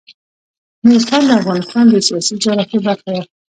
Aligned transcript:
نورستان 0.87 1.21
د 1.27 1.31
افغانستان 1.41 1.83
د 1.89 1.95
سیاسي 2.07 2.33
جغرافیه 2.43 2.79
برخه 2.87 3.09
ده. 3.15 3.21